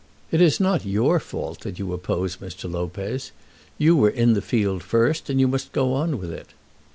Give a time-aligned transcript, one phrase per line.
[0.31, 2.67] It is not your fault that you oppose Mr.
[2.67, 3.31] Lopez.
[3.77, 6.55] You were in the field first, and you must go on with it."